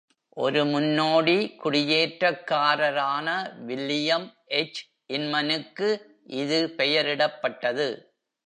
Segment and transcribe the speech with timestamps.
[0.37, 3.27] ஒரு முன்னோடி குடியேற்றக்காரரான
[3.67, 4.27] William
[4.55, 4.81] H.
[5.09, 5.89] இன்மனுக்கு
[6.35, 7.87] இது பெயரிடப்பட்டது.